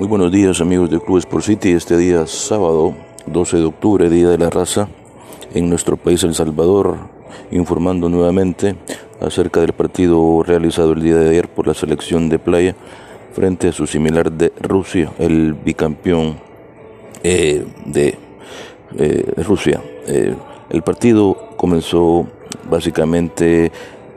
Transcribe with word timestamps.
Muy 0.00 0.08
buenos 0.08 0.32
días 0.32 0.62
amigos 0.62 0.88
de 0.88 0.98
Club 0.98 1.18
Sport 1.18 1.44
City. 1.44 1.72
Este 1.72 1.94
día 1.98 2.26
sábado 2.26 2.94
12 3.26 3.58
de 3.58 3.64
octubre, 3.64 4.08
Día 4.08 4.30
de 4.30 4.38
la 4.38 4.48
Raza, 4.48 4.88
en 5.52 5.68
nuestro 5.68 5.98
país 5.98 6.22
El 6.22 6.34
Salvador, 6.34 6.96
informando 7.50 8.08
nuevamente 8.08 8.76
acerca 9.20 9.60
del 9.60 9.74
partido 9.74 10.42
realizado 10.42 10.92
el 10.92 11.02
día 11.02 11.16
de 11.16 11.28
ayer 11.28 11.50
por 11.50 11.66
la 11.66 11.74
selección 11.74 12.30
de 12.30 12.38
playa 12.38 12.74
frente 13.34 13.68
a 13.68 13.72
su 13.72 13.86
similar 13.86 14.32
de 14.32 14.54
Rusia, 14.58 15.12
el 15.18 15.52
bicampeón 15.52 16.38
eh, 17.22 17.66
de 17.84 18.18
eh, 18.96 19.34
Rusia. 19.46 19.82
Eh, 20.06 20.34
el 20.70 20.80
partido 20.80 21.50
comenzó 21.58 22.26
básicamente 22.70 23.70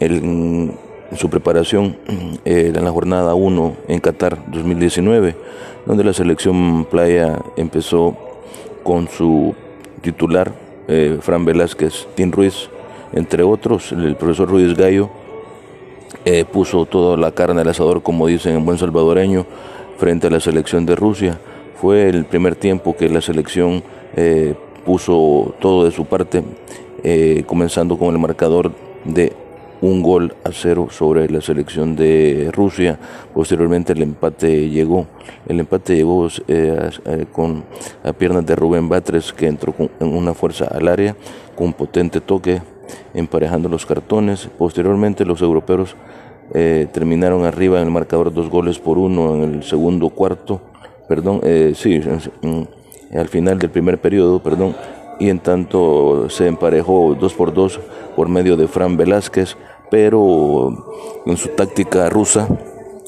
en 0.00 0.72
su 1.16 1.30
preparación 1.30 1.96
en 2.44 2.84
la 2.84 2.90
jornada 2.90 3.34
1 3.34 3.76
en 3.88 4.00
Qatar 4.00 4.38
2019 4.50 5.36
donde 5.88 6.04
la 6.04 6.12
selección 6.12 6.84
playa 6.84 7.38
empezó 7.56 8.14
con 8.82 9.08
su 9.08 9.54
titular, 10.02 10.52
eh, 10.86 11.16
Fran 11.22 11.46
Velázquez, 11.46 12.06
Tim 12.14 12.30
Ruiz, 12.30 12.68
entre 13.14 13.42
otros, 13.42 13.92
el 13.92 14.14
profesor 14.16 14.50
Ruiz 14.50 14.76
Gallo 14.76 15.08
eh, 16.26 16.44
puso 16.44 16.84
toda 16.84 17.16
la 17.16 17.32
carne 17.32 17.62
al 17.62 17.68
asador, 17.68 18.02
como 18.02 18.26
dicen 18.26 18.54
en 18.54 18.66
buen 18.66 18.76
salvadoreño, 18.76 19.46
frente 19.96 20.26
a 20.26 20.30
la 20.30 20.40
selección 20.40 20.84
de 20.84 20.94
Rusia. 20.94 21.40
Fue 21.80 22.10
el 22.10 22.26
primer 22.26 22.54
tiempo 22.54 22.94
que 22.94 23.08
la 23.08 23.22
selección 23.22 23.82
eh, 24.14 24.54
puso 24.84 25.54
todo 25.58 25.84
de 25.86 25.90
su 25.90 26.04
parte, 26.04 26.44
comenzando 27.46 27.96
con 27.96 28.12
el 28.12 28.20
marcador 28.20 28.72
de 29.04 29.32
un 29.80 30.02
gol 30.02 30.34
a 30.44 30.50
cero 30.52 30.88
sobre 30.90 31.28
la 31.28 31.40
selección 31.40 31.96
de 31.96 32.50
Rusia. 32.52 32.98
Posteriormente 33.34 33.92
el 33.92 34.02
empate 34.02 34.68
llegó. 34.68 35.06
El 35.46 35.60
empate 35.60 35.96
llegó 35.96 36.28
eh, 36.48 36.90
con 37.32 37.64
a 38.02 38.12
piernas 38.12 38.46
de 38.46 38.56
Rubén 38.56 38.88
Batres 38.88 39.32
que 39.32 39.46
entró 39.46 39.72
con 39.72 39.90
una 40.00 40.34
fuerza 40.34 40.66
al 40.66 40.88
área 40.88 41.16
con 41.56 41.72
potente 41.72 42.20
toque 42.20 42.62
emparejando 43.14 43.68
los 43.68 43.86
cartones. 43.86 44.48
Posteriormente 44.58 45.24
los 45.24 45.42
europeos 45.42 45.96
eh, 46.54 46.86
terminaron 46.92 47.44
arriba 47.44 47.78
en 47.78 47.86
el 47.86 47.90
marcador 47.90 48.32
dos 48.32 48.48
goles 48.48 48.78
por 48.78 48.98
uno 48.98 49.34
en 49.34 49.54
el 49.54 49.62
segundo 49.62 50.08
cuarto. 50.10 50.60
Perdón, 51.08 51.40
eh, 51.42 51.72
sí, 51.74 52.00
al 53.16 53.28
final 53.28 53.58
del 53.58 53.70
primer 53.70 53.98
periodo, 53.98 54.42
perdón, 54.42 54.74
y 55.18 55.30
en 55.30 55.40
tanto 55.40 56.28
se 56.30 56.46
emparejó 56.46 57.16
dos 57.18 57.34
por 57.34 57.52
dos 57.52 57.80
por 58.16 58.28
medio 58.28 58.56
de 58.56 58.68
Fran 58.68 58.96
Velázquez, 58.96 59.56
pero 59.90 61.22
en 61.26 61.36
su 61.36 61.48
táctica 61.50 62.08
rusa, 62.08 62.48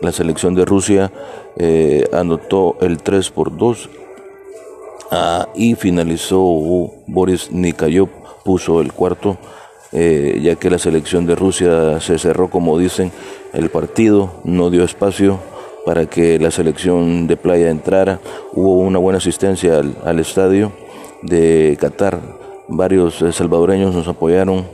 la 0.00 0.12
selección 0.12 0.54
de 0.54 0.64
Rusia 0.64 1.12
eh, 1.56 2.04
anotó 2.12 2.76
el 2.80 3.02
3 3.02 3.30
por 3.30 3.56
2 3.56 3.90
ah, 5.10 5.48
y 5.54 5.74
finalizó 5.74 6.42
Boris 7.06 7.52
Nikayov, 7.52 8.08
puso 8.44 8.80
el 8.80 8.92
cuarto, 8.92 9.38
eh, 9.92 10.40
ya 10.42 10.56
que 10.56 10.70
la 10.70 10.78
selección 10.78 11.26
de 11.26 11.36
Rusia 11.36 12.00
se 12.00 12.18
cerró, 12.18 12.48
como 12.48 12.78
dicen, 12.78 13.12
el 13.52 13.68
partido, 13.70 14.30
no 14.44 14.70
dio 14.70 14.84
espacio 14.84 15.38
para 15.84 16.06
que 16.06 16.38
la 16.38 16.50
selección 16.50 17.26
de 17.26 17.36
playa 17.36 17.70
entrara, 17.70 18.20
hubo 18.52 18.78
una 18.78 18.98
buena 18.98 19.18
asistencia 19.18 19.78
al, 19.78 19.96
al 20.04 20.20
estadio 20.20 20.72
de 21.22 21.76
Qatar. 21.80 22.20
Varios 22.68 23.22
eh, 23.22 23.32
salvadoreños 23.32 23.94
nos 23.94 24.08
apoyaron. 24.08 24.66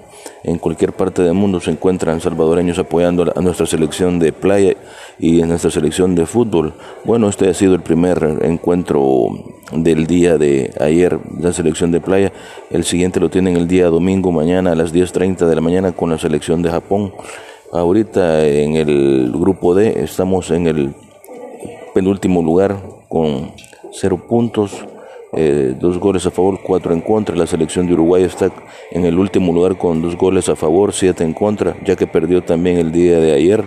En 0.45 0.59
cualquier 0.59 0.93
parte 0.93 1.23
del 1.23 1.35
mundo 1.35 1.61
se 1.61 1.71
encuentran 1.71 2.21
salvadoreños 2.21 2.79
apoyando 2.79 3.33
a 3.35 3.41
nuestra 3.41 3.67
selección 3.67 4.19
de 4.19 4.33
playa 4.33 4.77
y 5.19 5.43
a 5.43 5.47
nuestra 5.47 5.71
selección 5.71 6.15
de 6.15 6.27
fútbol. 6.27 6.75
Bueno, 7.05 7.29
este 7.29 7.49
ha 7.49 7.55
sido 7.55 7.75
el 7.75 7.81
primer 7.81 8.39
encuentro 8.43 9.29
del 9.73 10.07
día 10.07 10.39
de 10.39 10.73
ayer, 10.81 11.19
la 11.41 11.53
selección 11.53 11.91
de 11.91 12.01
playa. 12.01 12.33
El 12.71 12.85
siguiente 12.85 13.21
lo 13.21 13.31
tienen 13.31 13.57
el 13.57 13.67
día 13.67 13.87
domingo, 13.87 14.31
mañana 14.31 14.73
a 14.73 14.75
las 14.75 14.95
10.30 14.95 15.47
de 15.47 15.55
la 15.55 15.61
mañana 15.61 15.93
con 15.93 16.11
la 16.11 16.19
selección 16.19 16.63
de 16.63 16.71
Japón. 16.71 17.13
Ahorita 17.73 18.47
en 18.47 18.77
el 18.77 19.33
grupo 19.33 19.75
D 19.75 20.03
estamos 20.03 20.51
en 20.51 20.67
el 20.69 20.95
penúltimo 21.95 22.43
lugar 22.43 22.81
con 23.09 23.53
cero 23.93 24.23
puntos 24.29 24.85
eh, 25.33 25.75
dos 25.79 25.99
goles 25.99 26.25
a 26.27 26.31
favor, 26.31 26.61
cuatro 26.63 26.93
en 26.93 27.01
contra. 27.01 27.37
La 27.37 27.47
selección 27.47 27.87
de 27.87 27.95
Uruguay 27.95 28.23
está 28.23 28.51
en 28.91 29.05
el 29.05 29.19
último 29.19 29.53
lugar 29.53 29.77
con 29.77 30.01
dos 30.01 30.17
goles 30.17 30.49
a 30.49 30.57
favor, 30.57 30.93
siete 30.93 31.25
en 31.25 31.35
contra, 31.35 31.77
ya 31.85 31.97
que 31.97 32.07
perdió 32.07 32.43
también 32.43 32.79
el 32.79 32.93
día 32.93 33.19
de 33.19 33.33
ayer 33.33 33.65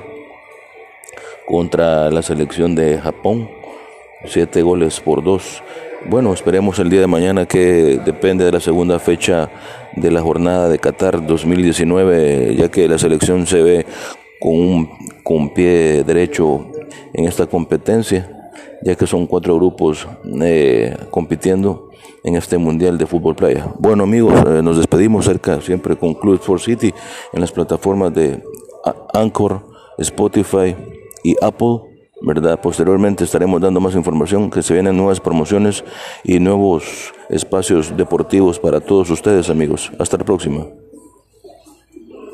contra 1.45 2.09
la 2.09 2.21
selección 2.21 2.75
de 2.75 2.97
Japón, 2.99 3.49
siete 4.25 4.61
goles 4.61 4.99
por 4.99 5.23
dos. 5.23 5.61
Bueno, 6.09 6.33
esperemos 6.33 6.79
el 6.79 6.89
día 6.89 7.01
de 7.01 7.07
mañana 7.07 7.45
que 7.45 7.99
depende 8.03 8.43
de 8.43 8.51
la 8.51 8.59
segunda 8.59 8.97
fecha 8.97 9.51
de 9.95 10.09
la 10.09 10.21
jornada 10.21 10.67
de 10.67 10.79
Qatar 10.79 11.25
2019, 11.27 12.55
ya 12.55 12.71
que 12.71 12.87
la 12.87 12.97
selección 12.97 13.45
se 13.45 13.61
ve 13.61 13.85
con 14.39 14.53
un 14.53 14.89
con 15.23 15.53
pie 15.53 16.03
derecho 16.03 16.65
en 17.13 17.25
esta 17.25 17.45
competencia 17.45 18.40
ya 18.81 18.95
que 18.95 19.07
son 19.07 19.27
cuatro 19.27 19.55
grupos 19.55 20.07
eh, 20.41 20.95
compitiendo 21.09 21.89
en 22.23 22.35
este 22.35 22.57
Mundial 22.57 22.97
de 22.97 23.05
Fútbol 23.05 23.35
Playa. 23.35 23.73
Bueno 23.79 24.03
amigos, 24.03 24.33
eh, 24.47 24.61
nos 24.61 24.77
despedimos 24.77 25.25
cerca 25.25 25.61
siempre 25.61 25.95
con 25.95 26.13
Club 26.13 26.35
Sport 26.35 26.61
City 26.61 26.93
en 27.33 27.41
las 27.41 27.51
plataformas 27.51 28.13
de 28.13 28.43
Anchor, 29.13 29.61
Spotify 29.97 30.75
y 31.23 31.35
Apple. 31.41 31.91
¿verdad? 32.23 32.61
Posteriormente 32.61 33.23
estaremos 33.23 33.59
dando 33.61 33.79
más 33.79 33.95
información, 33.95 34.51
que 34.51 34.61
se 34.61 34.75
vienen 34.75 34.95
nuevas 34.95 35.19
promociones 35.19 35.83
y 36.23 36.39
nuevos 36.39 37.13
espacios 37.29 37.97
deportivos 37.97 38.59
para 38.59 38.79
todos 38.79 39.09
ustedes 39.09 39.49
amigos. 39.49 39.91
Hasta 39.97 40.17
la 40.17 40.23
próxima. 40.23 40.80